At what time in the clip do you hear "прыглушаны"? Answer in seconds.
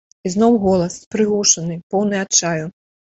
1.15-1.77